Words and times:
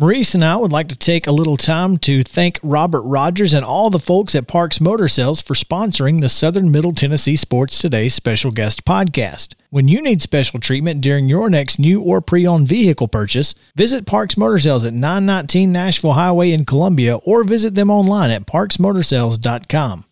Maurice 0.00 0.34
and 0.34 0.42
I 0.42 0.56
would 0.56 0.72
like 0.72 0.88
to 0.88 0.96
take 0.96 1.26
a 1.26 1.30
little 1.30 1.58
time 1.58 1.98
to 1.98 2.22
thank 2.22 2.58
Robert 2.62 3.02
Rogers 3.02 3.52
and 3.52 3.62
all 3.62 3.90
the 3.90 3.98
folks 3.98 4.34
at 4.34 4.48
Parks 4.48 4.80
Motor 4.80 5.08
Sales 5.08 5.42
for 5.42 5.52
sponsoring 5.52 6.22
the 6.22 6.30
Southern 6.30 6.70
Middle 6.72 6.94
Tennessee 6.94 7.36
Sports 7.36 7.78
Today 7.78 8.08
special 8.08 8.50
guest 8.50 8.86
podcast. 8.86 9.52
When 9.68 9.88
you 9.88 10.00
need 10.00 10.22
special 10.22 10.58
treatment 10.58 11.02
during 11.02 11.28
your 11.28 11.50
next 11.50 11.78
new 11.78 12.00
or 12.00 12.22
pre 12.22 12.46
owned 12.46 12.66
vehicle 12.66 13.08
purchase, 13.08 13.54
visit 13.76 14.06
Parks 14.06 14.38
Motor 14.38 14.58
Sales 14.58 14.86
at 14.86 14.94
919 14.94 15.70
Nashville 15.70 16.14
Highway 16.14 16.52
in 16.52 16.64
Columbia 16.64 17.16
or 17.16 17.44
visit 17.44 17.74
them 17.74 17.90
online 17.90 18.30
at 18.30 18.46
parksmotorsales.com. 18.46 20.06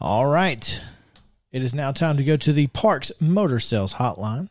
All 0.00 0.24
right. 0.24 0.80
It 1.52 1.62
is 1.62 1.74
now 1.74 1.92
time 1.92 2.16
to 2.16 2.24
go 2.24 2.38
to 2.38 2.54
the 2.54 2.68
Parks 2.68 3.12
Motor 3.20 3.60
Sales 3.60 3.92
hotline 3.92 4.48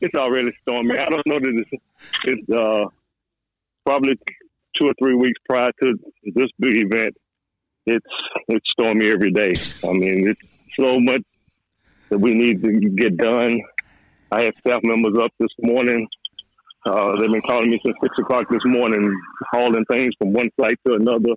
it's 0.01 0.15
already 0.15 0.51
stormy. 0.63 0.97
I 0.97 1.07
don't 1.09 1.25
know 1.25 1.39
that 1.39 1.65
it's, 1.71 1.83
it's 2.25 2.49
uh, 2.49 2.85
probably 3.85 4.17
two 4.77 4.87
or 4.87 4.93
three 4.99 5.15
weeks 5.15 5.39
prior 5.47 5.71
to 5.81 5.97
this 6.35 6.49
big 6.59 6.75
event. 6.77 7.15
It's 7.85 8.05
it's 8.47 8.65
stormy 8.71 9.09
every 9.11 9.31
day. 9.31 9.53
I 9.83 9.93
mean, 9.93 10.27
it's 10.27 10.59
so 10.75 10.99
much 10.99 11.23
that 12.09 12.19
we 12.19 12.33
need 12.33 12.61
to 12.61 12.71
get 12.89 13.17
done. 13.17 13.61
I 14.31 14.43
have 14.43 14.53
staff 14.57 14.81
members 14.83 15.17
up 15.21 15.31
this 15.39 15.51
morning. 15.61 16.07
Uh, 16.85 17.13
they've 17.19 17.31
been 17.31 17.41
calling 17.41 17.69
me 17.69 17.79
since 17.83 17.95
six 18.01 18.17
o'clock 18.19 18.45
this 18.49 18.61
morning, 18.65 19.13
hauling 19.51 19.85
things 19.85 20.13
from 20.17 20.33
one 20.33 20.49
site 20.59 20.79
to 20.85 20.93
another, 20.93 21.35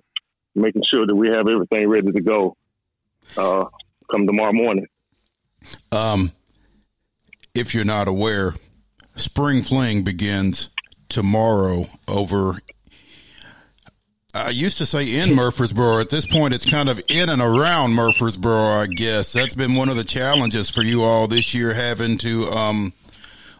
making 0.55 0.83
sure 0.91 1.05
that 1.05 1.15
we 1.15 1.29
have 1.29 1.47
everything 1.47 1.87
ready 1.87 2.11
to 2.11 2.21
go 2.21 2.55
uh, 3.37 3.65
come 4.11 4.25
tomorrow 4.27 4.53
morning. 4.53 4.87
Um, 5.91 6.31
if 7.53 7.73
you're 7.73 7.85
not 7.85 8.07
aware, 8.07 8.55
Spring 9.15 9.63
Fling 9.63 10.03
begins 10.03 10.69
tomorrow 11.09 11.89
over. 12.07 12.59
I 14.35 14.49
used 14.49 14.79
to 14.79 14.85
say 14.85 15.15
in 15.15 15.33
Murfreesboro. 15.33 15.99
At 16.01 16.09
this 16.09 16.25
point, 16.25 16.53
it's 16.53 16.69
kind 16.69 16.89
of 16.89 17.01
in 17.07 17.29
and 17.29 17.41
around 17.41 17.93
Murfreesboro, 17.93 18.81
I 18.81 18.87
guess. 18.87 19.31
That's 19.31 19.53
been 19.53 19.75
one 19.75 19.87
of 19.87 19.95
the 19.95 20.03
challenges 20.03 20.69
for 20.69 20.81
you 20.81 21.03
all 21.03 21.25
this 21.29 21.53
year, 21.53 21.73
having 21.73 22.17
to 22.17 22.49
um, 22.49 22.91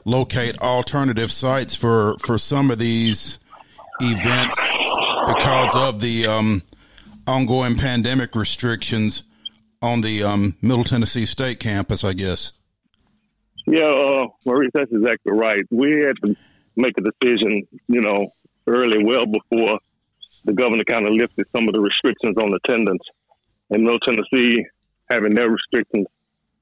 locate 0.03 0.59
alternative 0.59 1.31
sites 1.31 1.76
for, 1.76 2.18
for 2.20 2.38
some 2.38 2.72
of 2.72 2.78
these 2.78 3.40
events 4.02 4.58
because 5.28 5.74
of 5.78 6.02
the 6.02 6.28
um, 6.28 6.62
ongoing 7.25 7.78
pandemic 7.78 8.36
restrictions 8.36 9.24
on 9.81 10.02
the 10.02 10.24
um, 10.24 10.57
Middle 10.62 10.84
Tennessee 10.84 11.25
State 11.25 11.62
campus, 11.62 12.03
I 12.03 12.12
guess. 12.12 12.52
Yeah, 13.66 13.86
uh, 13.86 14.28
Maurice, 14.46 14.72
that's 14.74 14.92
exactly 14.92 15.31
right. 15.31 15.63
We 15.72 16.02
had 16.02 16.18
to 16.25 16.36
make 16.75 16.96
a 16.97 17.02
decision, 17.02 17.66
you 17.88 18.02
know, 18.02 18.28
early, 18.68 19.06
well 19.06 19.25
before 19.25 19.80
the 20.45 20.53
governor 20.53 20.83
kind 20.83 21.06
of 21.06 21.13
lifted 21.13 21.45
some 21.56 21.67
of 21.67 21.73
the 21.73 21.81
restrictions 21.81 22.38
on 22.38 22.53
attendance. 22.53 23.03
In 23.72 23.83
Middle 23.83 24.00
Tennessee, 24.00 24.66
having 25.09 25.35
their 25.35 25.50
restrictions 25.50 26.07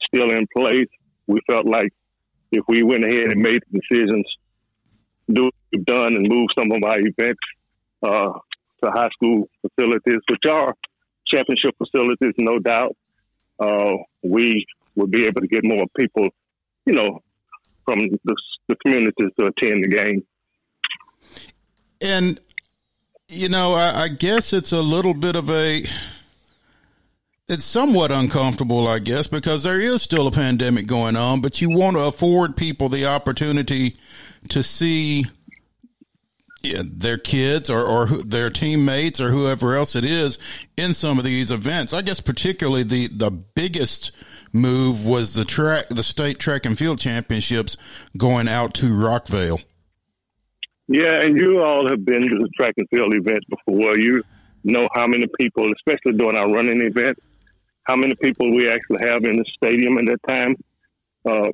still 0.07 0.31
in 0.31 0.47
place, 0.55 0.88
we 1.27 1.39
felt 1.47 1.66
like 1.66 1.91
if 2.51 2.63
we 2.67 2.83
went 2.83 3.03
ahead 3.03 3.31
and 3.31 3.41
made 3.41 3.61
the 3.71 3.79
decisions, 3.79 4.25
do 5.31 5.49
done, 5.85 6.16
and 6.16 6.27
move 6.27 6.47
some 6.57 6.71
of 6.71 6.83
our 6.83 6.99
events 6.99 7.39
uh, 8.03 8.31
to 8.83 8.91
high 8.91 9.09
school 9.13 9.49
facilities, 9.61 10.21
which 10.29 10.45
are 10.50 10.73
championship 11.27 11.75
facilities, 11.77 12.33
no 12.38 12.59
doubt, 12.59 12.95
uh, 13.59 13.94
we 14.23 14.65
would 14.95 15.11
be 15.11 15.25
able 15.25 15.41
to 15.41 15.47
get 15.47 15.65
more 15.65 15.85
people 15.97 16.29
you 16.85 16.94
know, 16.94 17.21
from 17.85 18.00
the, 18.00 18.35
the 18.67 18.75
communities 18.77 19.29
to 19.39 19.45
attend 19.47 19.83
the 19.83 19.88
game. 19.88 20.23
And, 22.01 22.39
you 23.33 23.49
know, 23.49 23.73
I, 23.73 24.03
I, 24.03 24.07
guess 24.07 24.53
it's 24.53 24.71
a 24.71 24.81
little 24.81 25.13
bit 25.13 25.35
of 25.35 25.49
a. 25.49 25.85
It's 27.49 27.66
somewhat 27.66 28.11
uncomfortable, 28.11 28.88
I 28.88 28.99
guess, 28.99 29.27
because 29.27 29.63
there 29.63 29.79
is 29.79 30.01
still 30.01 30.27
a 30.27 30.31
pandemic 30.31 30.88
going 30.88 31.17
on, 31.17 31.41
but 31.41 31.61
you 31.61 31.69
want 31.69 31.97
to 31.97 32.03
afford 32.03 32.55
people 32.55 32.88
the 32.88 33.05
opportunity 33.05 33.97
to 34.49 34.63
see 34.63 35.25
yeah, 36.63 36.81
their 36.85 37.17
kids 37.17 37.69
or, 37.69 37.81
or 37.81 38.05
their 38.05 38.49
teammates 38.49 39.19
or 39.19 39.29
whoever 39.29 39.75
else 39.75 39.95
it 39.95 40.05
is 40.05 40.39
in 40.77 40.94
some 40.94 41.17
of 41.17 41.25
these 41.25 41.51
events. 41.51 41.91
I 41.91 42.01
guess 42.01 42.21
particularly 42.21 42.83
the, 42.83 43.07
the 43.07 43.29
biggest 43.29 44.13
move 44.53 45.05
was 45.05 45.33
the 45.33 45.44
track, 45.44 45.89
the 45.89 46.03
state 46.03 46.39
track 46.39 46.65
and 46.65 46.77
field 46.77 47.00
championships 47.00 47.75
going 48.15 48.47
out 48.47 48.73
to 48.75 48.85
Rockvale. 48.85 49.61
Yeah, 50.88 51.21
and 51.21 51.38
you 51.38 51.61
all 51.61 51.88
have 51.89 52.03
been 52.03 52.23
to 52.23 52.38
the 52.38 52.49
track 52.57 52.73
and 52.77 52.88
field 52.89 53.13
events 53.13 53.45
before. 53.49 53.97
You 53.97 54.23
know 54.63 54.88
how 54.94 55.07
many 55.07 55.25
people, 55.39 55.66
especially 55.73 56.17
during 56.17 56.38
our 56.38 56.49
running 56.49 56.81
event, 56.81 57.17
how 57.83 57.95
many 57.95 58.16
people 58.21 58.53
we 58.53 58.69
actually 58.69 59.07
have 59.07 59.23
in 59.23 59.38
the 59.38 59.45
stadium 59.55 59.97
at 59.97 60.05
that 60.05 60.19
time. 60.27 60.55
Uh, 61.25 61.49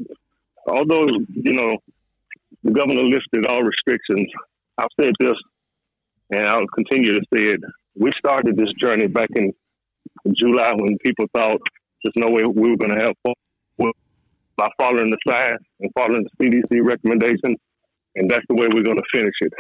although, 0.68 1.08
you 1.30 1.54
know, 1.54 1.78
the 2.64 2.72
governor 2.72 3.04
lifted 3.04 3.46
all 3.46 3.62
restrictions, 3.62 4.28
I've 4.78 4.88
said 5.00 5.14
this, 5.20 5.38
and 6.32 6.48
I'll 6.48 6.68
continue 6.68 7.14
to 7.14 7.22
say 7.34 7.44
it. 7.44 7.60
We 7.96 8.12
started 8.18 8.58
this 8.58 8.72
journey 8.82 9.08
back 9.08 9.30
in 9.36 9.54
July 10.34 10.74
when 10.76 10.98
people 11.06 11.26
thought 11.34 11.62
there's 12.04 12.14
no 12.16 12.32
way 12.32 12.44
we 12.44 12.70
were 12.70 12.78
going 12.78 12.96
to 12.96 13.04
have 13.04 13.36
by 14.60 14.68
following 14.78 15.10
the 15.10 15.18
science 15.26 15.64
and 15.80 15.90
following 15.98 16.26
the 16.38 16.46
CDC 16.46 16.86
recommendations, 16.86 17.56
and 18.20 18.30
that's 18.30 18.46
the 18.50 18.56
way 18.56 18.68
we're 18.72 18.84
going 18.84 18.98
to 18.98 19.12
finish 19.14 19.34
it. 19.42 19.54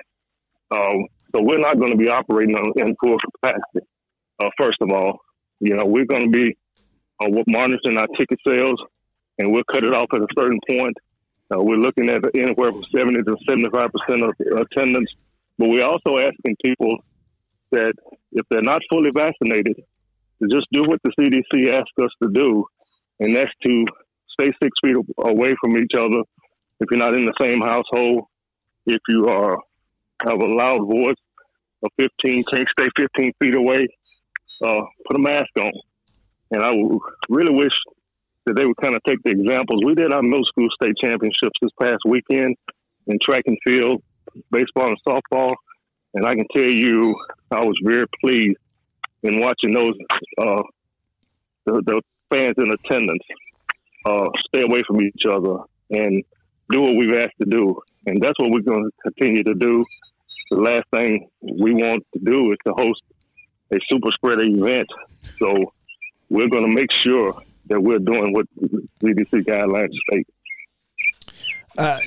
Um, 0.71 1.07
so 1.33 1.41
we're 1.41 1.59
not 1.59 1.79
going 1.79 1.91
to 1.91 1.97
be 1.97 2.09
operating 2.09 2.55
on, 2.55 2.71
in 2.75 2.95
full 3.01 3.17
capacity. 3.17 3.87
Uh, 4.39 4.49
first 4.57 4.77
of 4.81 4.91
all, 4.91 5.19
you 5.59 5.75
know 5.75 5.85
we're 5.85 6.05
going 6.05 6.23
to 6.23 6.29
be 6.29 6.57
uh, 7.21 7.29
monitoring 7.47 7.97
our 7.97 8.07
ticket 8.17 8.39
sales, 8.45 8.79
and 9.37 9.51
we'll 9.51 9.63
cut 9.71 9.83
it 9.83 9.93
off 9.93 10.09
at 10.13 10.21
a 10.21 10.27
certain 10.37 10.59
point. 10.69 10.95
Uh, 11.51 11.61
we're 11.61 11.77
looking 11.77 12.09
at 12.09 12.21
anywhere 12.35 12.71
from 12.71 12.83
70 12.95 13.23
to 13.23 13.35
75 13.47 13.89
percent 13.91 14.23
of 14.23 14.33
attendance, 14.61 15.09
but 15.57 15.69
we're 15.69 15.85
also 15.85 16.17
asking 16.17 16.55
people 16.63 16.97
that 17.71 17.93
if 18.33 18.45
they're 18.49 18.61
not 18.61 18.81
fully 18.91 19.11
vaccinated, 19.15 19.75
to 20.41 20.47
just 20.49 20.67
do 20.71 20.83
what 20.83 20.99
the 21.03 21.11
CDC 21.19 21.73
asked 21.73 21.97
us 22.01 22.11
to 22.23 22.29
do, 22.29 22.65
and 23.19 23.35
that's 23.35 23.51
to 23.65 23.85
stay 24.39 24.51
six 24.61 24.71
feet 24.83 24.95
away 25.17 25.55
from 25.61 25.77
each 25.77 25.91
other. 25.97 26.21
If 26.79 26.87
you're 26.89 26.99
not 26.99 27.15
in 27.15 27.25
the 27.25 27.33
same 27.41 27.59
household, 27.59 28.28
if 28.89 29.01
you 29.07 29.27
are 29.27 29.57
have 30.25 30.41
a 30.41 30.45
loud 30.45 30.85
voice 30.87 31.15
of 31.83 31.91
15, 31.97 32.43
can't 32.51 32.67
stay 32.77 32.89
15 32.97 33.31
feet 33.41 33.55
away, 33.55 33.87
uh, 34.63 34.81
put 35.07 35.15
a 35.15 35.19
mask 35.19 35.49
on. 35.57 35.71
And 36.51 36.63
I 36.63 36.71
really 37.29 37.53
wish 37.53 37.73
that 38.45 38.55
they 38.55 38.65
would 38.65 38.77
kind 38.77 38.95
of 38.95 39.03
take 39.07 39.21
the 39.23 39.31
examples. 39.31 39.81
We 39.85 39.95
did 39.95 40.11
our 40.11 40.21
middle 40.21 40.45
school 40.45 40.67
state 40.81 40.95
championships 41.01 41.57
this 41.61 41.71
past 41.79 41.99
weekend 42.05 42.57
in 43.07 43.17
track 43.21 43.43
and 43.45 43.57
field, 43.65 44.01
baseball 44.51 44.87
and 44.87 44.97
softball, 45.07 45.53
and 46.13 46.25
I 46.25 46.33
can 46.35 46.45
tell 46.53 46.63
you 46.63 47.15
I 47.51 47.63
was 47.63 47.79
very 47.83 48.05
pleased 48.19 48.57
in 49.23 49.39
watching 49.39 49.71
those 49.73 49.95
uh, 50.41 50.63
the, 51.65 51.81
the, 51.85 52.01
fans 52.31 52.53
in 52.59 52.69
attendance 52.71 53.23
uh, 54.05 54.27
stay 54.47 54.61
away 54.61 54.83
from 54.85 55.01
each 55.01 55.25
other 55.25 55.57
and 55.89 56.23
do 56.69 56.79
what 56.79 56.95
we've 56.95 57.15
asked 57.15 57.33
to 57.41 57.49
do. 57.49 57.81
And 58.05 58.21
that's 58.21 58.37
what 58.39 58.51
we're 58.51 58.61
going 58.61 58.83
to 58.83 59.11
continue 59.11 59.43
to 59.43 59.53
do. 59.53 59.85
The 60.51 60.57
last 60.57 60.87
thing 60.93 61.29
we 61.41 61.73
want 61.73 62.05
to 62.13 62.19
do 62.19 62.51
is 62.51 62.57
to 62.65 62.73
host 62.73 63.01
a 63.71 63.77
super 63.89 64.09
spreader 64.11 64.43
event. 64.43 64.87
So 65.37 65.73
we're 66.29 66.49
going 66.49 66.65
to 66.65 66.73
make 66.73 66.91
sure 67.03 67.41
that 67.67 67.81
we're 67.81 67.99
doing 67.99 68.33
what 68.33 68.47
CDC 69.01 69.45
guidelines 69.45 69.93
state. 70.09 70.27
Uh, 71.77 71.99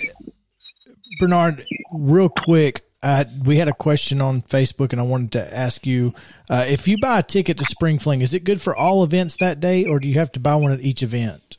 Bernard, 1.19 1.65
real 1.93 2.29
quick, 2.29 2.85
uh, 3.03 3.25
we 3.45 3.57
had 3.57 3.69
a 3.69 3.73
question 3.73 4.21
on 4.21 4.43
Facebook, 4.43 4.93
and 4.93 5.01
I 5.01 5.05
wanted 5.05 5.33
to 5.33 5.57
ask 5.57 5.87
you 5.87 6.15
uh, 6.49 6.65
if 6.67 6.87
you 6.87 6.99
buy 6.99 7.19
a 7.19 7.23
ticket 7.23 7.59
to 7.59 7.65
Spring 7.65 7.99
Fling, 7.99 8.21
is 8.21 8.35
it 8.35 8.45
good 8.45 8.61
for 8.61 8.77
all 8.77 9.03
events 9.03 9.37
that 9.39 9.61
day, 9.61 9.85
or 9.85 9.99
do 9.99 10.09
you 10.09 10.15
have 10.15 10.33
to 10.33 10.41
buy 10.41 10.55
one 10.55 10.73
at 10.73 10.81
each 10.81 11.03
event? 11.03 11.57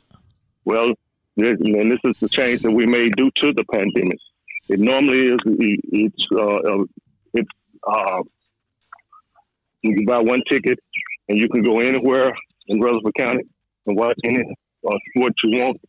Well, 0.64 0.94
and 1.36 1.90
this 1.90 1.98
is 2.04 2.14
the 2.20 2.28
change 2.28 2.62
that 2.62 2.70
we 2.70 2.86
made 2.86 3.16
due 3.16 3.30
to 3.36 3.52
the 3.52 3.64
pandemic. 3.72 4.18
It 4.68 4.80
normally 4.80 5.28
is 5.28 5.38
it's 5.44 6.26
uh, 6.32 6.84
it's 7.34 7.50
uh, 7.86 8.22
you 9.82 9.94
can 9.94 10.04
buy 10.06 10.20
one 10.20 10.42
ticket 10.48 10.78
and 11.28 11.38
you 11.38 11.48
can 11.48 11.62
go 11.62 11.80
anywhere 11.80 12.32
in 12.68 12.80
Rutherford 12.80 13.14
County 13.18 13.44
and 13.86 13.96
watch 13.96 14.18
any 14.24 14.40
uh, 14.40 14.96
sport 15.10 15.32
you 15.44 15.58
want 15.58 15.80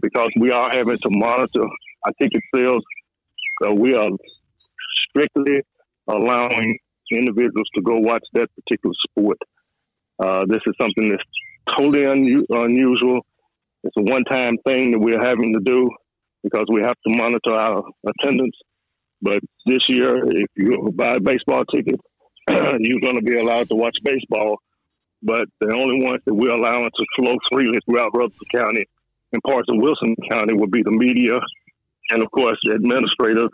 because 0.00 0.30
we 0.40 0.50
are 0.50 0.70
having 0.70 0.96
to 0.96 1.10
monitor 1.10 1.64
our 2.04 2.12
ticket 2.20 2.42
sales. 2.54 2.82
So 3.62 3.72
we 3.72 3.94
are 3.94 4.10
strictly 5.08 5.60
allowing 6.08 6.78
individuals 7.10 7.68
to 7.74 7.82
go 7.82 7.98
watch 7.98 8.24
that 8.32 8.48
particular 8.56 8.94
sport. 9.10 9.38
Uh, 10.22 10.44
this 10.46 10.60
is 10.66 10.74
something 10.80 11.10
that's 11.10 11.76
totally 11.76 12.06
un- 12.06 12.46
unusual. 12.48 13.20
It's 13.84 13.96
a 13.98 14.02
one-time 14.02 14.56
thing 14.66 14.92
that 14.92 14.98
we're 14.98 15.22
having 15.22 15.52
to 15.52 15.60
do 15.60 15.90
because 16.42 16.64
we 16.72 16.82
have 16.82 16.96
to 17.06 17.14
monitor 17.14 17.52
our 17.52 17.82
attendance. 18.06 18.56
But 19.20 19.40
this 19.66 19.88
year, 19.88 20.26
if 20.26 20.48
you 20.56 20.90
buy 20.94 21.16
a 21.16 21.20
baseball 21.20 21.64
ticket, 21.66 22.00
you're 22.48 23.00
going 23.00 23.16
to 23.16 23.22
be 23.22 23.38
allowed 23.38 23.68
to 23.68 23.76
watch 23.76 23.96
baseball. 24.02 24.56
But 25.22 25.44
the 25.60 25.74
only 25.74 26.04
ones 26.04 26.20
that 26.24 26.34
we're 26.34 26.52
allowing 26.52 26.84
to 26.84 27.06
flow 27.16 27.36
freely 27.52 27.78
throughout 27.84 28.10
Rutherford 28.14 28.48
County 28.54 28.84
and 29.32 29.42
parts 29.42 29.68
of 29.68 29.76
Wilson 29.78 30.16
County 30.30 30.54
will 30.54 30.68
be 30.68 30.82
the 30.82 30.90
media 30.90 31.38
and, 32.10 32.22
of 32.22 32.30
course, 32.30 32.58
the 32.64 32.72
administrators 32.72 33.50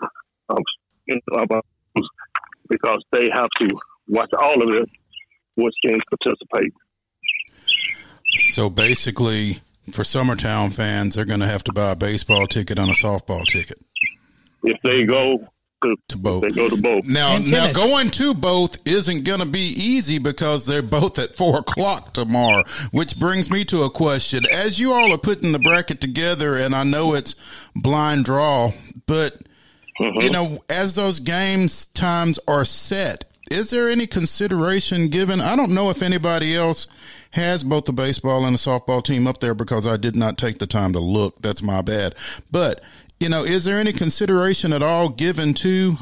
because 2.68 3.02
they 3.12 3.28
have 3.32 3.48
to 3.58 3.68
watch 4.08 4.30
all 4.38 4.62
of 4.62 4.70
it, 4.70 4.88
which 5.56 5.74
teams 5.86 6.02
participate. 6.08 6.72
So 8.52 8.70
basically, 8.70 9.60
for 9.90 10.02
Summertown 10.02 10.72
fans, 10.72 11.14
they're 11.14 11.24
going 11.24 11.40
to 11.40 11.46
have 11.46 11.64
to 11.64 11.72
buy 11.72 11.90
a 11.90 11.96
baseball 11.96 12.46
ticket 12.46 12.78
and 12.78 12.90
a 12.90 12.94
softball 12.94 13.46
ticket. 13.46 13.78
If 14.62 14.80
they 14.82 15.04
go 15.04 15.48
to, 15.82 15.96
to 16.08 16.16
both. 16.18 16.42
They 16.42 16.50
go 16.50 16.68
to 16.68 16.80
both. 16.80 17.04
Now, 17.04 17.38
now 17.38 17.72
going 17.72 18.10
to 18.12 18.34
both 18.34 18.78
isn't 18.86 19.24
going 19.24 19.40
to 19.40 19.46
be 19.46 19.60
easy 19.60 20.18
because 20.18 20.66
they're 20.66 20.82
both 20.82 21.18
at 21.18 21.34
four 21.34 21.58
o'clock 21.60 22.12
tomorrow. 22.12 22.64
Which 22.90 23.18
brings 23.18 23.50
me 23.50 23.64
to 23.66 23.82
a 23.82 23.90
question: 23.90 24.44
As 24.50 24.78
you 24.78 24.92
all 24.92 25.12
are 25.12 25.18
putting 25.18 25.52
the 25.52 25.58
bracket 25.58 26.00
together, 26.00 26.56
and 26.56 26.74
I 26.74 26.84
know 26.84 27.14
it's 27.14 27.34
blind 27.74 28.24
draw, 28.26 28.72
but 29.06 29.38
mm-hmm. 30.00 30.20
you 30.20 30.30
know, 30.30 30.62
as 30.68 30.94
those 30.94 31.20
games 31.20 31.86
times 31.86 32.38
are 32.46 32.64
set, 32.64 33.29
is 33.50 33.70
there 33.70 33.88
any 33.88 34.06
consideration 34.06 35.08
given? 35.08 35.40
I 35.40 35.56
don't 35.56 35.72
know 35.72 35.90
if 35.90 36.02
anybody 36.02 36.56
else 36.56 36.86
has 37.32 37.62
both 37.62 37.84
the 37.84 37.92
baseball 37.92 38.44
and 38.44 38.54
the 38.54 38.58
softball 38.58 39.04
team 39.04 39.26
up 39.26 39.40
there 39.40 39.54
because 39.54 39.86
I 39.86 39.96
did 39.96 40.16
not 40.16 40.38
take 40.38 40.58
the 40.58 40.66
time 40.66 40.92
to 40.92 41.00
look. 41.00 41.42
That's 41.42 41.62
my 41.62 41.82
bad. 41.82 42.14
But 42.50 42.80
you 43.20 43.28
know, 43.28 43.44
is 43.44 43.64
there 43.64 43.78
any 43.78 43.92
consideration 43.92 44.72
at 44.72 44.82
all 44.82 45.10
given 45.10 45.52
to, 45.54 45.98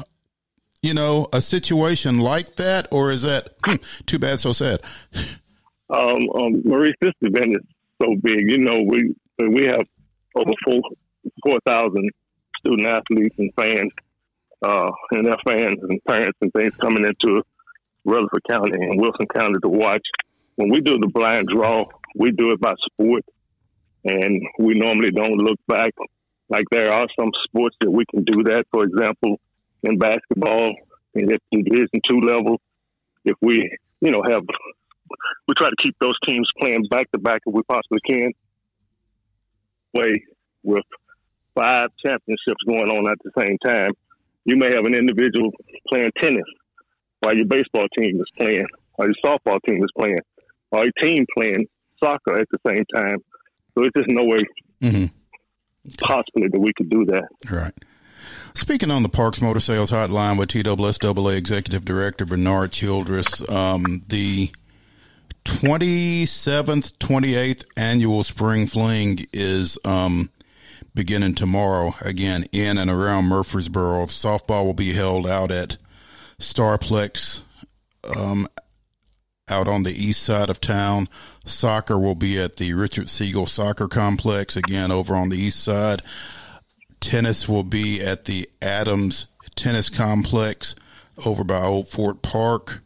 you 0.81 0.93
know, 0.93 1.27
a 1.33 1.41
situation 1.41 2.19
like 2.19 2.55
that, 2.55 2.87
or 2.91 3.11
is 3.11 3.23
that 3.23 3.55
hmm, 3.65 3.75
too 4.05 4.17
bad, 4.17 4.39
so 4.39 4.53
sad? 4.53 4.79
Um, 5.89 6.29
um, 6.35 6.61
Maurice, 6.63 6.93
this 7.01 7.13
event 7.21 7.55
is 7.55 7.61
so 8.01 8.15
big. 8.21 8.49
You 8.49 8.59
know, 8.59 8.83
we 8.87 9.15
we 9.49 9.65
have 9.65 9.81
over 10.35 10.51
four 10.63 10.81
four 11.43 11.59
thousand 11.65 12.09
student 12.59 12.87
athletes 12.87 13.35
and 13.37 13.51
fans, 13.55 13.91
uh, 14.61 14.91
and 15.11 15.25
their 15.25 15.37
fans 15.45 15.79
and 15.81 15.99
parents 16.07 16.37
and 16.41 16.51
things 16.53 16.75
coming 16.75 17.05
into 17.05 17.43
Rutherford 18.05 18.43
County 18.49 18.71
and 18.73 18.99
Wilson 18.99 19.27
County 19.27 19.59
to 19.61 19.69
watch. 19.69 20.05
When 20.55 20.69
we 20.69 20.81
do 20.81 20.97
the 20.97 21.07
blind 21.07 21.47
draw, 21.47 21.85
we 22.15 22.31
do 22.31 22.51
it 22.51 22.59
by 22.59 22.73
sport, 22.91 23.23
and 24.03 24.41
we 24.59 24.73
normally 24.73 25.11
don't 25.11 25.37
look 25.37 25.59
back 25.67 25.93
like 26.49 26.65
there 26.71 26.91
are 26.91 27.07
some 27.17 27.31
sports 27.43 27.77
that 27.81 27.91
we 27.91 28.03
can 28.11 28.23
do 28.23 28.43
that. 28.43 28.65
For 28.71 28.83
example, 28.83 29.39
in 29.83 29.97
basketball, 29.97 30.75
at 31.15 31.27
the 31.51 31.63
Division 31.63 32.01
two 32.07 32.19
level, 32.19 32.59
if 33.23 33.35
we, 33.41 33.77
you 34.01 34.11
know, 34.11 34.23
have 34.27 34.43
we 35.47 35.53
try 35.55 35.69
to 35.69 35.75
keep 35.81 35.95
those 35.99 36.17
teams 36.25 36.49
playing 36.59 36.85
back 36.89 37.11
to 37.11 37.19
back 37.19 37.41
if 37.45 37.53
we 37.53 37.61
possibly 37.63 37.99
can. 38.05 38.31
Way 39.93 40.13
with 40.63 40.83
five 41.55 41.89
championships 42.05 42.63
going 42.67 42.89
on 42.89 43.09
at 43.09 43.17
the 43.23 43.31
same 43.37 43.57
time, 43.63 43.91
you 44.49 44.57
may 44.57 44.73
have 44.73 44.85
an 44.85 44.93
individual 44.93 45.51
playing 45.87 46.11
tennis 46.21 46.45
while 47.21 47.35
your 47.35 47.45
baseball 47.45 47.85
team 47.97 48.19
is 48.19 48.27
playing, 48.37 48.65
or 48.97 49.05
your 49.05 49.15
softball 49.23 49.59
team 49.67 49.83
is 49.83 49.89
playing, 49.97 50.19
or 50.71 50.83
your 50.83 50.93
team 51.01 51.25
playing 51.37 51.67
soccer 52.01 52.39
at 52.39 52.47
the 52.51 52.59
same 52.65 52.83
time. 52.93 53.17
So 53.77 53.85
it's 53.85 53.93
just 53.95 54.09
no 54.09 54.23
way 54.23 54.43
mm-hmm 54.81 55.05
possibly 55.97 56.47
that 56.47 56.59
we 56.59 56.73
could 56.73 56.89
do 56.89 57.05
that. 57.05 57.27
Right. 57.49 57.73
Speaking 58.53 58.91
on 58.91 59.03
the 59.03 59.09
Parks 59.09 59.41
Motor 59.41 59.59
Sales 59.59 59.91
Hotline 59.91 60.37
with 60.37 60.49
TSSAA 60.49 61.37
Executive 61.37 61.85
Director 61.85 62.25
Bernard 62.25 62.71
Childress, 62.71 63.47
um, 63.49 64.03
the 64.07 64.51
27th, 65.45 66.97
28th 66.97 67.63
annual 67.77 68.23
Spring 68.23 68.67
Fling 68.67 69.25
is 69.31 69.77
um, 69.85 70.29
beginning 70.99 71.33
tomorrow, 71.33 71.95
again, 72.01 72.43
in 72.51 72.77
and 72.77 72.91
around 72.91 73.23
Murfreesboro. 73.23 74.07
Softball 74.07 74.65
will 74.65 74.73
be 74.73 74.91
held 74.91 75.25
out 75.25 75.49
at 75.49 75.77
Starplex 76.39 77.41
um, 78.03 78.49
out 79.47 79.69
on 79.69 79.83
the 79.83 79.93
east 79.93 80.21
side 80.23 80.49
of 80.49 80.59
town. 80.59 81.07
Soccer 81.45 81.97
will 81.97 82.15
be 82.15 82.37
at 82.37 82.57
the 82.57 82.73
Richard 82.73 83.09
Siegel 83.09 83.45
Soccer 83.45 83.87
Complex, 83.87 84.57
again, 84.57 84.91
over 84.91 85.15
on 85.15 85.29
the 85.29 85.37
east 85.37 85.63
side. 85.63 86.01
Tennis 86.99 87.47
will 87.47 87.63
be 87.63 88.03
at 88.03 88.25
the 88.25 88.49
Adams 88.61 89.27
Tennis 89.55 89.89
Complex 89.89 90.75
over 91.25 91.45
by 91.45 91.63
Old 91.63 91.87
Fort 91.87 92.21
Park. 92.21 92.81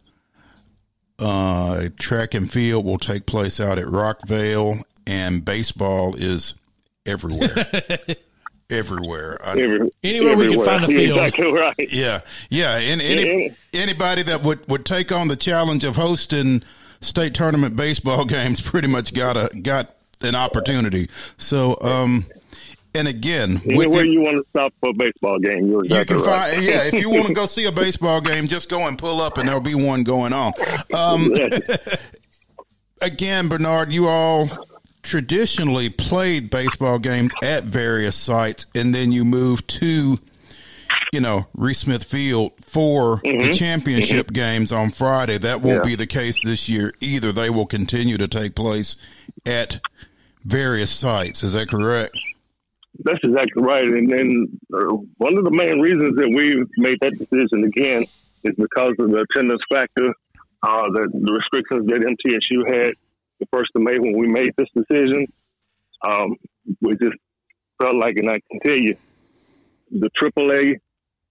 Uh, 1.17 1.89
track 1.97 2.35
and 2.35 2.51
field 2.51 2.85
will 2.85 2.99
take 2.99 3.25
place 3.25 3.59
out 3.59 3.79
at 3.79 3.85
Rockvale, 3.85 4.83
and 5.07 5.43
baseball 5.43 6.13
is 6.13 6.53
everywhere. 7.05 7.49
everywhere. 8.69 9.41
Every, 9.45 9.89
Anywhere 10.03 10.31
everywhere. 10.31 10.35
we 10.37 10.55
can 10.55 10.65
find 10.65 10.83
a 10.83 10.87
field. 10.87 11.19
Exactly 11.19 11.51
right. 11.51 11.75
Yeah, 11.91 12.21
yeah. 12.49 12.77
And 12.77 13.01
any, 13.01 13.55
anybody 13.73 14.23
that 14.23 14.43
would, 14.43 14.69
would 14.69 14.85
take 14.85 15.11
on 15.11 15.27
the 15.27 15.35
challenge 15.35 15.83
of 15.83 15.95
hosting 15.95 16.63
state 17.01 17.33
tournament 17.33 17.75
baseball 17.75 18.25
games 18.25 18.61
pretty 18.61 18.87
much 18.87 19.13
got 19.13 19.37
a 19.37 19.55
got 19.61 19.95
an 20.21 20.35
opportunity. 20.35 21.09
So, 21.37 21.77
um, 21.81 22.25
and 22.95 23.07
again, 23.07 23.61
anywhere 23.65 24.05
you 24.05 24.21
want 24.21 24.37
to 24.37 24.45
stop 24.51 24.73
for 24.79 24.89
a 24.89 24.93
baseball 24.93 25.39
game, 25.39 25.67
you're 25.67 25.83
exactly 25.83 26.15
you 26.15 26.21
can 26.21 26.31
right. 26.31 26.53
find. 26.53 26.65
Yeah, 26.65 26.83
if 26.83 26.93
you 26.93 27.09
want 27.09 27.27
to 27.27 27.33
go 27.33 27.45
see 27.45 27.65
a 27.65 27.71
baseball 27.73 28.21
game, 28.21 28.47
just 28.47 28.69
go 28.69 28.87
and 28.87 28.97
pull 28.97 29.21
up, 29.21 29.37
and 29.37 29.47
there'll 29.47 29.61
be 29.61 29.75
one 29.75 30.03
going 30.03 30.31
on. 30.31 30.53
Um, 30.93 31.33
again, 33.01 33.49
Bernard, 33.49 33.91
you 33.91 34.07
all 34.07 34.49
traditionally 35.03 35.89
played 35.89 36.49
baseball 36.49 36.97
games 36.97 37.33
at 37.43 37.65
various 37.65 38.15
sites, 38.15 38.65
and 38.73 38.95
then 38.95 39.11
you 39.11 39.23
moved 39.23 39.67
to, 39.67 40.17
you 41.11 41.21
know, 41.21 41.45
Reese 41.53 41.79
Smith 41.79 42.03
Field 42.03 42.53
for 42.61 43.17
mm-hmm. 43.17 43.47
the 43.47 43.53
championship 43.53 44.27
mm-hmm. 44.27 44.33
games 44.33 44.71
on 44.71 44.89
Friday. 44.89 45.37
That 45.37 45.61
won't 45.61 45.83
yeah. 45.83 45.89
be 45.91 45.95
the 45.95 46.07
case 46.07 46.43
this 46.43 46.67
year 46.67 46.93
either. 46.99 47.31
They 47.31 47.49
will 47.49 47.67
continue 47.67 48.17
to 48.17 48.27
take 48.27 48.55
place 48.55 48.95
at 49.45 49.79
various 50.43 50.89
sites. 50.89 51.43
Is 51.43 51.53
that 51.53 51.69
correct? 51.69 52.17
That's 53.03 53.19
exactly 53.23 53.63
right. 53.63 53.85
And 53.85 54.09
then 54.09 54.59
uh, 54.73 54.95
one 55.17 55.37
of 55.37 55.43
the 55.43 55.51
main 55.51 55.79
reasons 55.79 56.15
that 56.15 56.29
we 56.29 56.63
made 56.77 56.99
that 57.01 57.17
decision 57.17 57.63
again 57.63 58.05
is 58.43 58.55
because 58.55 58.93
of 58.99 59.09
the 59.09 59.25
attendance 59.29 59.61
factor, 59.71 60.13
uh, 60.61 60.89
the, 60.91 61.09
the 61.11 61.33
restrictions 61.33 61.87
that 61.87 62.01
MTSU 62.01 62.69
had 62.71 62.93
the 63.43 63.57
first 63.57 63.71
of 63.75 63.81
May 63.81 63.99
when 63.99 64.17
we 64.17 64.27
made 64.27 64.51
this 64.57 64.69
decision. 64.75 65.27
Um, 66.07 66.35
we 66.81 66.95
just 66.95 67.15
felt 67.81 67.95
like, 67.95 68.17
and 68.17 68.29
I 68.29 68.39
can 68.49 68.59
tell 68.61 68.77
you, 68.77 68.95
the 69.91 70.09
AAA, 70.19 70.79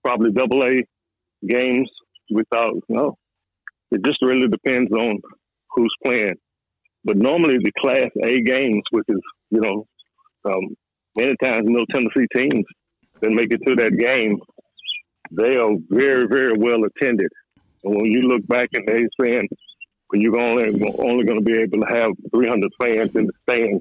probably 0.04 0.32
double 0.32 0.62
A 0.64 0.84
games, 1.46 1.90
we 2.30 2.42
thought, 2.52 2.74
no, 2.88 3.16
it 3.90 4.02
just 4.04 4.18
really 4.22 4.48
depends 4.48 4.90
on 4.92 5.20
who's 5.70 5.94
playing. 6.04 6.36
But 7.04 7.16
normally 7.16 7.56
the 7.62 7.72
Class 7.80 8.10
A 8.22 8.40
games, 8.42 8.82
which 8.90 9.06
is, 9.08 9.20
you 9.50 9.60
know, 9.60 9.86
um, 10.44 10.76
many 11.16 11.34
times 11.42 11.66
Middle 11.66 11.86
Tennessee 11.86 12.26
teams 12.34 12.64
that 13.20 13.30
make 13.30 13.52
it 13.52 13.60
to 13.66 13.74
that 13.76 13.96
game, 13.98 14.40
they 15.30 15.56
are 15.56 15.74
very, 15.88 16.26
very 16.28 16.56
well 16.56 16.84
attended. 16.84 17.30
And 17.84 17.96
when 17.96 18.06
you 18.06 18.22
look 18.22 18.46
back 18.46 18.68
and 18.74 18.86
they 18.86 19.06
saying 19.20 19.48
you're 20.20 20.38
only 20.38 20.64
only 20.98 21.24
going 21.24 21.38
to 21.38 21.44
be 21.44 21.58
able 21.58 21.80
to 21.80 21.94
have 21.94 22.10
300 22.34 22.70
fans 22.80 23.10
in 23.14 23.26
the 23.26 23.32
stand 23.42 23.80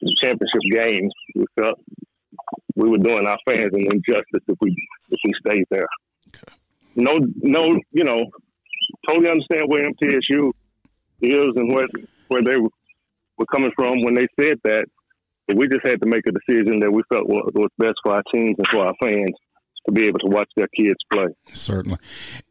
in 0.00 0.08
the 0.08 0.16
championship 0.20 0.60
game, 0.70 1.10
we 1.34 1.46
felt 1.58 1.80
we 2.76 2.88
were 2.88 2.98
doing 2.98 3.26
our 3.26 3.38
fans 3.46 3.72
an 3.72 3.86
injustice 3.90 4.42
if 4.46 4.56
we 4.60 4.74
if 5.10 5.20
we 5.24 5.32
stayed 5.46 5.64
there. 5.70 5.86
Okay. 6.28 6.54
No, 6.96 7.18
no, 7.42 7.78
you 7.92 8.04
know, 8.04 8.30
totally 9.08 9.30
understand 9.30 9.64
where 9.66 9.88
MTSU 9.90 10.52
is 11.22 11.52
and 11.56 11.72
what 11.72 11.90
where 12.28 12.42
they 12.42 12.56
were 12.56 13.46
coming 13.52 13.72
from 13.76 14.02
when 14.02 14.14
they 14.14 14.28
said 14.38 14.58
that. 14.64 14.86
But 15.46 15.58
we 15.58 15.68
just 15.68 15.86
had 15.86 16.00
to 16.00 16.08
make 16.08 16.22
a 16.26 16.32
decision 16.32 16.80
that 16.80 16.90
we 16.90 17.02
felt 17.12 17.28
was, 17.28 17.50
was 17.54 17.68
best 17.76 17.96
for 18.02 18.14
our 18.14 18.22
teams 18.32 18.54
and 18.56 18.66
for 18.68 18.86
our 18.86 18.94
fans 19.02 19.36
to 19.86 19.92
be 19.92 20.06
able 20.06 20.18
to 20.20 20.28
watch 20.28 20.50
their 20.56 20.68
kids 20.68 20.98
play. 21.12 21.26
Certainly, 21.52 21.98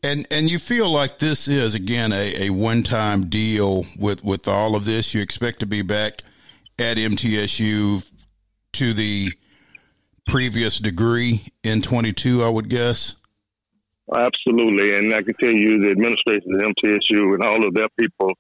and 0.04 0.28
and 0.30 0.50
you 0.50 0.60
feel 0.60 0.90
like 0.90 1.20
this 1.20 1.48
is 1.48 1.74
again 1.74 2.12
a, 2.12 2.48
a 2.48 2.50
one 2.52 2.84
time 2.84 3.30
deal 3.30 3.86
with 3.98 4.24
with 4.24 4.48
all 4.48 4.75
of 4.75 4.86
this. 4.86 5.13
You 5.13 5.22
expect 5.22 5.60
to 5.60 5.66
be 5.66 5.82
back 5.82 6.22
at 6.80 6.98
MTSU 6.98 8.10
to 8.74 8.94
the 8.94 9.32
previous 10.25 10.80
degree 10.80 11.48
in 11.63 11.82
22, 11.82 12.44
I 12.44 12.50
would 12.50 12.70
guess. 12.70 13.16
Absolutely, 14.13 14.96
and 14.96 15.13
I 15.13 15.22
can 15.22 15.34
tell 15.40 15.52
you 15.52 15.82
the 15.82 15.92
administration 15.92 16.56
of 16.56 16.62
MTSU 16.62 17.34
and 17.36 17.44
all 17.44 17.66
of 17.66 17.74
their 17.74 17.88
people 18.00 18.32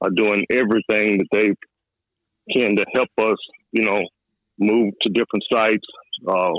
are 0.00 0.10
doing 0.10 0.44
everything 0.50 1.18
that 1.18 1.28
they 1.30 1.54
can 2.52 2.76
to 2.76 2.84
help 2.92 3.08
us, 3.18 3.38
you 3.70 3.84
know, 3.84 4.00
move 4.58 4.94
to 5.02 5.10
different 5.10 5.44
sites. 5.50 5.86
Uh, 6.26 6.50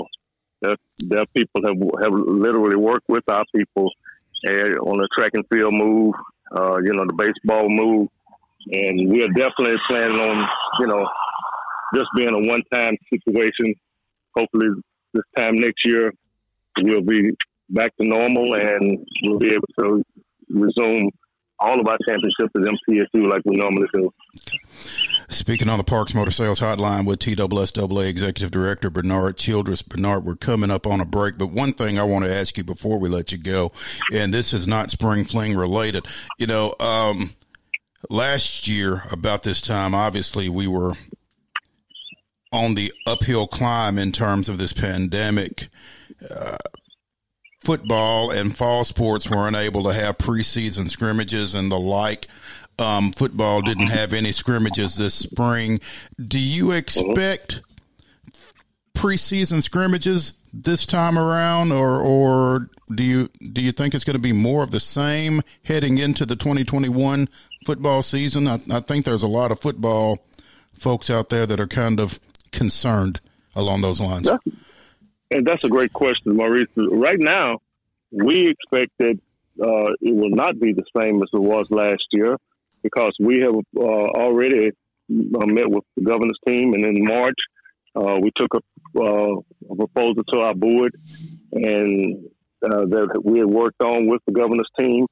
their, 0.64 0.76
their 0.98 1.26
people 1.26 1.62
have 1.64 1.76
have 2.02 2.12
literally 2.12 2.76
worked 2.76 3.08
with 3.08 3.24
our 3.28 3.44
people 3.54 3.90
uh, 4.48 4.76
on 4.88 4.98
the 4.98 5.08
track 5.16 5.32
and 5.34 5.44
field 5.52 5.74
move, 5.74 6.14
uh, 6.56 6.76
you 6.78 6.92
know, 6.92 7.04
the 7.06 7.14
baseball 7.14 7.68
move, 7.68 8.08
and 8.70 9.10
we 9.10 9.22
are 9.22 9.28
definitely 9.28 9.76
planning 9.88 10.18
on, 10.18 10.48
you 10.80 10.86
know, 10.86 11.06
just 11.94 12.08
being 12.16 12.34
a 12.34 12.48
one 12.48 12.62
time 12.72 12.96
situation. 13.12 13.74
Hopefully, 14.36 14.68
this 15.12 15.24
time 15.36 15.56
next 15.56 15.86
year 15.86 16.12
we'll 16.82 17.02
be 17.02 17.30
back 17.70 17.96
to 17.96 18.06
normal 18.06 18.54
and 18.54 19.06
we'll 19.22 19.38
be 19.38 19.52
able 19.52 19.68
to 19.78 20.02
resume 20.48 21.10
all 21.60 21.80
of 21.80 21.86
our 21.86 21.98
championships 22.06 22.50
at 22.54 22.62
MTSU 22.62 23.30
like 23.30 23.42
we 23.44 23.56
normally 23.56 23.86
do. 23.94 24.12
Speaking 25.34 25.68
on 25.68 25.78
the 25.78 25.84
Parks 25.84 26.14
Motor 26.14 26.30
Sales 26.30 26.60
Hotline 26.60 27.06
with 27.06 27.18
TSSAA 27.18 28.06
Executive 28.06 28.52
Director 28.52 28.88
Bernard 28.88 29.36
Childress. 29.36 29.82
Bernard, 29.82 30.24
we're 30.24 30.36
coming 30.36 30.70
up 30.70 30.86
on 30.86 31.00
a 31.00 31.04
break, 31.04 31.38
but 31.38 31.48
one 31.48 31.72
thing 31.72 31.98
I 31.98 32.04
want 32.04 32.24
to 32.24 32.32
ask 32.32 32.56
you 32.56 32.62
before 32.62 33.00
we 33.00 33.08
let 33.08 33.32
you 33.32 33.38
go, 33.38 33.72
and 34.12 34.32
this 34.32 34.52
is 34.52 34.68
not 34.68 34.90
Spring 34.90 35.24
Fling 35.24 35.56
related. 35.56 36.06
You 36.38 36.46
know, 36.46 36.76
um, 36.78 37.34
last 38.08 38.68
year 38.68 39.02
about 39.10 39.42
this 39.42 39.60
time, 39.60 39.92
obviously 39.92 40.48
we 40.48 40.68
were 40.68 40.92
on 42.52 42.76
the 42.76 42.92
uphill 43.04 43.48
climb 43.48 43.98
in 43.98 44.12
terms 44.12 44.48
of 44.48 44.58
this 44.58 44.72
pandemic. 44.72 45.68
Uh, 46.30 46.58
football 47.64 48.30
and 48.30 48.56
fall 48.56 48.84
sports 48.84 49.28
were 49.28 49.48
unable 49.48 49.82
to 49.82 49.92
have 49.92 50.16
preseason 50.16 50.88
scrimmages 50.88 51.56
and 51.56 51.72
the 51.72 51.80
like. 51.80 52.28
Um, 52.78 53.12
football 53.12 53.62
didn't 53.62 53.88
have 53.88 54.12
any 54.12 54.32
scrimmages 54.32 54.96
this 54.96 55.14
spring. 55.14 55.80
Do 56.20 56.38
you 56.38 56.72
expect 56.72 57.62
preseason 58.96 59.62
scrimmages 59.62 60.32
this 60.52 60.86
time 60.86 61.18
around, 61.18 61.72
or 61.72 62.00
or 62.00 62.70
do 62.94 63.02
you 63.02 63.28
do 63.52 63.60
you 63.60 63.72
think 63.72 63.94
it's 63.94 64.04
going 64.04 64.16
to 64.16 64.22
be 64.22 64.32
more 64.32 64.62
of 64.62 64.70
the 64.70 64.80
same 64.80 65.42
heading 65.64 65.98
into 65.98 66.26
the 66.26 66.36
2021 66.36 67.28
football 67.64 68.02
season? 68.02 68.48
I, 68.48 68.58
I 68.70 68.80
think 68.80 69.04
there's 69.04 69.22
a 69.22 69.28
lot 69.28 69.52
of 69.52 69.60
football 69.60 70.24
folks 70.72 71.10
out 71.10 71.28
there 71.28 71.46
that 71.46 71.60
are 71.60 71.66
kind 71.66 72.00
of 72.00 72.18
concerned 72.50 73.20
along 73.54 73.82
those 73.82 74.00
lines. 74.00 74.28
And 75.30 75.46
that's 75.46 75.64
a 75.64 75.68
great 75.68 75.92
question, 75.92 76.36
Maurice. 76.36 76.68
Right 76.76 77.18
now, 77.18 77.60
we 78.10 78.48
expect 78.48 78.92
that 78.98 79.18
uh, 79.60 79.92
it 80.00 80.14
will 80.14 80.30
not 80.30 80.58
be 80.58 80.72
the 80.72 80.84
same 80.96 81.22
as 81.22 81.28
it 81.32 81.40
was 81.40 81.66
last 81.70 82.04
year 82.12 82.36
because 82.84 83.16
we 83.18 83.40
have 83.40 83.54
uh, 83.76 84.06
already 84.20 84.68
uh, 84.68 85.46
met 85.46 85.68
with 85.68 85.82
the 85.96 86.04
governor's 86.04 86.38
team, 86.46 86.74
and 86.74 86.84
in 86.84 87.04
March 87.04 87.38
uh, 87.96 88.18
we 88.22 88.30
took 88.36 88.50
a, 88.54 89.00
uh, 89.00 89.34
a, 89.70 89.76
proposal 89.76 90.22
to 90.32 90.40
our 90.40 90.54
board, 90.54 90.94
and 91.52 92.26
uh, 92.62 92.84
that 92.86 93.22
we 93.24 93.38
had 93.38 93.48
worked 93.48 93.82
on 93.82 94.06
with 94.06 94.20
the 94.26 94.32
governor's 94.32 94.70
team, 94.78 95.06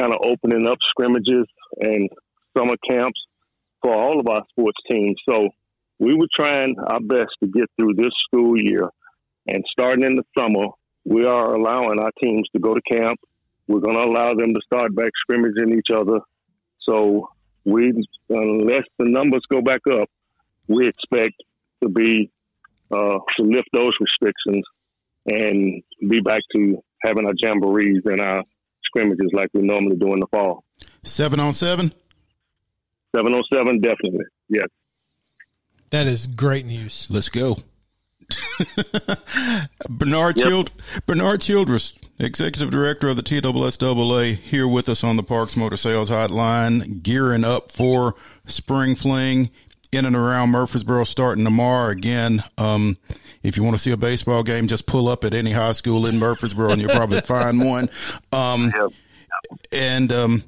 kind 0.00 0.12
of 0.12 0.20
opening 0.22 0.66
up 0.66 0.78
scrimmages 0.82 1.46
and 1.80 2.08
summer 2.56 2.76
camps 2.88 3.20
for 3.82 3.94
all 3.94 4.18
of 4.18 4.26
our 4.26 4.42
sports 4.50 4.78
teams. 4.90 5.16
So 5.28 5.50
we 5.98 6.14
were 6.14 6.28
trying 6.32 6.76
our 6.78 7.00
best 7.00 7.32
to 7.42 7.48
get 7.48 7.70
through 7.78 7.94
this 7.94 8.12
school 8.24 8.58
year, 8.58 8.88
and 9.46 9.62
starting 9.70 10.04
in 10.04 10.16
the 10.16 10.24
summer, 10.36 10.68
we 11.04 11.26
are 11.26 11.54
allowing 11.54 11.98
our 11.98 12.12
teams 12.22 12.48
to 12.54 12.60
go 12.60 12.74
to 12.74 12.80
camp. 12.90 13.18
We're 13.68 13.80
going 13.80 13.96
to 13.96 14.04
allow 14.04 14.34
them 14.34 14.54
to 14.54 14.60
start 14.64 14.94
back 14.94 15.10
scrimmaging 15.22 15.78
each 15.78 15.94
other 15.94 16.20
so 16.88 17.28
we, 17.64 17.92
unless 18.28 18.84
the 18.98 19.04
numbers 19.04 19.42
go 19.50 19.60
back 19.60 19.80
up, 19.92 20.08
we 20.68 20.88
expect 20.88 21.34
to 21.82 21.88
be 21.88 22.30
uh, 22.90 23.18
to 23.38 23.44
lift 23.44 23.68
those 23.72 23.92
restrictions 24.00 24.64
and 25.26 25.82
be 26.08 26.20
back 26.20 26.40
to 26.54 26.82
having 27.02 27.26
our 27.26 27.34
jamborees 27.40 28.02
and 28.04 28.20
our 28.20 28.42
scrimmages 28.84 29.30
like 29.32 29.48
we 29.52 29.62
normally 29.62 29.96
do 29.96 30.12
in 30.12 30.20
the 30.20 30.26
fall. 30.30 30.64
Seven 31.04 31.40
on 31.40 31.52
seven. 31.52 31.92
Seven 33.14 33.34
on 33.34 33.42
seven, 33.52 33.80
definitely. 33.80 34.24
Yes. 34.48 34.66
That 35.90 36.06
is 36.06 36.26
great 36.26 36.66
news. 36.66 37.06
Let's 37.10 37.28
go. 37.28 37.58
Bernard 39.88 40.36
yep. 40.36 40.48
Child 40.48 40.70
Bernard 41.06 41.40
Childress, 41.40 41.94
Executive 42.18 42.70
Director 42.70 43.08
of 43.08 43.16
the 43.16 43.22
TSSAA, 43.22 44.36
here 44.36 44.68
with 44.68 44.88
us 44.88 45.02
on 45.02 45.16
the 45.16 45.22
Parks 45.22 45.56
Motor 45.56 45.76
Sales 45.76 46.10
Hotline, 46.10 47.02
gearing 47.02 47.44
up 47.44 47.70
for 47.70 48.14
Spring 48.46 48.94
Fling 48.94 49.50
in 49.92 50.04
and 50.04 50.14
around 50.14 50.50
Murfreesboro 50.50 51.04
starting 51.04 51.44
tomorrow. 51.44 51.90
Again, 51.90 52.44
um, 52.58 52.96
if 53.42 53.56
you 53.56 53.64
want 53.64 53.76
to 53.76 53.82
see 53.82 53.90
a 53.90 53.96
baseball 53.96 54.42
game, 54.42 54.68
just 54.68 54.86
pull 54.86 55.08
up 55.08 55.24
at 55.24 55.34
any 55.34 55.52
high 55.52 55.72
school 55.72 56.06
in 56.06 56.18
Murfreesboro 56.18 56.70
and 56.70 56.80
you'll 56.80 56.90
probably 56.90 57.20
find 57.22 57.64
one. 57.64 57.88
Um, 58.32 58.72
yep. 58.74 58.90
And 59.72 60.12
um, 60.12 60.44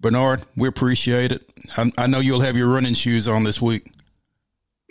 Bernard, 0.00 0.42
we 0.56 0.68
appreciate 0.68 1.32
it. 1.32 1.48
I, 1.76 1.90
I 1.96 2.06
know 2.06 2.18
you'll 2.18 2.40
have 2.40 2.56
your 2.56 2.68
running 2.68 2.94
shoes 2.94 3.28
on 3.28 3.44
this 3.44 3.62
week 3.62 3.90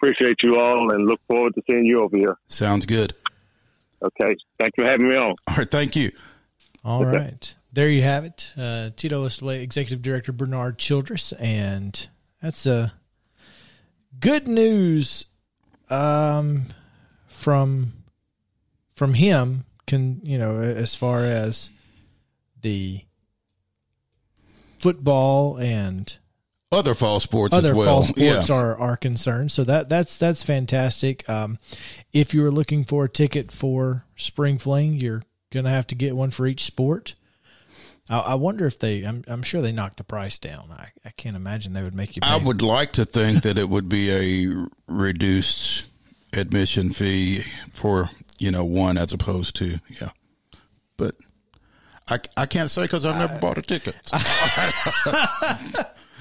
appreciate 0.02 0.42
you 0.44 0.60
all 0.60 0.92
and 0.92 1.06
look 1.06 1.20
forward 1.28 1.54
to 1.56 1.62
seeing 1.70 1.86
you 1.86 2.02
over 2.02 2.18
here. 2.18 2.38
Sounds 2.48 2.86
good. 2.86 3.14
Okay. 4.02 4.36
Thank 4.60 4.74
you 4.78 4.84
for 4.84 4.90
having 4.90 5.08
me 5.08 5.16
on. 5.16 5.36
All 5.48 5.58
right. 5.58 5.70
Thank 5.70 5.96
you. 5.96 6.12
All 6.84 7.06
okay. 7.06 7.18
right. 7.18 7.56
There 7.72 7.88
you 7.88 8.02
have 8.02 8.26
it. 8.26 8.52
Uh, 8.58 8.90
TSSAA 8.96 9.62
Executive 9.62 10.02
Director 10.02 10.32
Bernard 10.32 10.78
Childress. 10.78 11.34
And 11.34 12.08
that's 12.42 12.66
a 12.66 12.74
uh, 12.74 12.90
good 14.20 14.48
news 14.48 15.26
um, 15.90 16.68
from 17.28 17.94
from 18.96 19.16
him 19.16 19.66
can 19.88 20.22
you 20.24 20.38
know 20.38 20.62
as 20.62 20.96
far 20.96 21.26
as 21.26 21.70
the 22.62 23.04
football 24.80 25.58
and 25.58 26.18
other 26.72 26.94
fall 26.94 27.20
sports 27.20 27.54
other 27.54 27.72
as 27.72 27.78
well. 27.78 27.86
fall 27.86 28.04
sports 28.04 28.50
yeah. 28.50 28.56
are 28.56 28.78
are 28.80 28.98
concerned. 28.98 29.52
So 29.52 29.64
that 29.66 29.90
that's 29.90 30.18
that's 30.18 30.44
fantastic. 30.44 31.28
Um, 31.30 31.60
if 32.14 32.34
you 32.34 32.46
are 32.46 32.52
looking 32.52 32.84
for 32.84 33.06
a 33.06 33.10
ticket 33.10 33.52
for 33.52 34.06
Spring 34.16 34.58
Fling, 34.58 34.94
you're 34.94 35.24
gonna 35.52 35.70
have 35.70 35.88
to 35.88 35.96
get 35.96 36.16
one 36.16 36.32
for 36.32 36.48
each 36.48 36.64
sport. 36.64 37.16
I, 38.10 38.20
I 38.20 38.36
wonder 38.36 38.66
if 38.66 38.80
they. 38.80 39.04
I'm, 39.04 39.24
I'm 39.28 39.44
sure 39.44 39.62
they 39.62 39.72
knocked 39.72 39.98
the 39.98 40.04
price 40.04 40.40
down. 40.40 40.70
I, 40.72 40.92
I 41.06 41.10
can't 41.12 41.36
imagine 41.36 41.74
they 41.74 41.84
would 41.84 41.96
make 41.96 42.16
you. 42.16 42.22
Pay. 42.22 42.30
I 42.30 42.38
would 42.38 42.62
like 42.62 42.94
to 42.94 43.06
think 43.06 43.44
that 43.44 43.58
it 43.58 43.70
would 43.70 43.90
be 43.90 44.12
a 44.12 44.68
reduced 44.88 45.88
admission 46.34 46.92
fee 46.92 47.44
for 47.74 48.10
you 48.40 48.52
know 48.52 48.64
one 48.64 48.98
as 48.98 49.12
opposed 49.14 49.56
to 49.58 49.80
yeah, 49.88 50.12
but. 50.98 51.16
I, 52.10 52.20
I 52.36 52.46
can't 52.46 52.70
say 52.70 52.82
because 52.82 53.06
I've 53.06 53.16
never 53.16 53.40
bought 53.40 53.58
a 53.58 53.62
ticket. 53.62 53.96